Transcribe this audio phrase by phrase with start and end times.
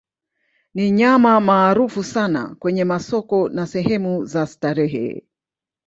[0.73, 5.23] Ni nyama maarufu sana kwenye masoko na sehemu za starehe.